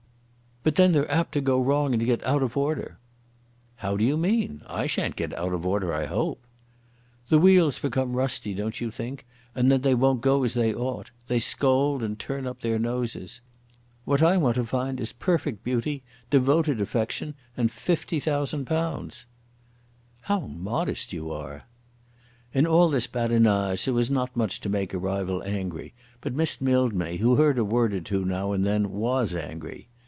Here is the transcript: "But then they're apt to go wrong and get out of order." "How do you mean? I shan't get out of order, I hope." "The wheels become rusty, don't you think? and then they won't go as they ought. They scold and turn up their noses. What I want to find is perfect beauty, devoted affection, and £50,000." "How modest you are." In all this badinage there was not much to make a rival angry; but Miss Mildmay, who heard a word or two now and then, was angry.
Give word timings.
"But 0.63 0.75
then 0.75 0.91
they're 0.91 1.09
apt 1.09 1.31
to 1.31 1.41
go 1.41 1.59
wrong 1.59 1.91
and 1.91 2.05
get 2.05 2.23
out 2.23 2.43
of 2.43 2.55
order." 2.55 2.99
"How 3.77 3.97
do 3.97 4.03
you 4.03 4.15
mean? 4.15 4.61
I 4.67 4.85
shan't 4.85 5.15
get 5.15 5.33
out 5.35 5.53
of 5.53 5.65
order, 5.65 5.91
I 5.91 6.05
hope." 6.05 6.45
"The 7.29 7.39
wheels 7.39 7.79
become 7.79 8.13
rusty, 8.13 8.53
don't 8.53 8.79
you 8.79 8.91
think? 8.91 9.25
and 9.55 9.71
then 9.71 9.81
they 9.81 9.95
won't 9.95 10.21
go 10.21 10.43
as 10.43 10.53
they 10.53 10.71
ought. 10.71 11.09
They 11.27 11.39
scold 11.39 12.03
and 12.03 12.19
turn 12.19 12.45
up 12.45 12.61
their 12.61 12.77
noses. 12.77 13.41
What 14.05 14.21
I 14.21 14.37
want 14.37 14.53
to 14.57 14.63
find 14.63 14.99
is 14.99 15.13
perfect 15.13 15.63
beauty, 15.63 16.03
devoted 16.29 16.79
affection, 16.79 17.33
and 17.57 17.71
£50,000." 17.71 19.25
"How 20.21 20.39
modest 20.41 21.11
you 21.11 21.31
are." 21.31 21.63
In 22.53 22.67
all 22.67 22.87
this 22.87 23.07
badinage 23.07 23.85
there 23.85 23.95
was 23.95 24.11
not 24.11 24.35
much 24.37 24.61
to 24.61 24.69
make 24.69 24.93
a 24.93 24.99
rival 24.99 25.41
angry; 25.41 25.95
but 26.21 26.35
Miss 26.35 26.61
Mildmay, 26.61 27.17
who 27.17 27.35
heard 27.37 27.57
a 27.57 27.65
word 27.65 27.95
or 27.95 27.99
two 28.01 28.25
now 28.25 28.51
and 28.51 28.63
then, 28.63 28.91
was 28.91 29.33
angry. 29.33 29.87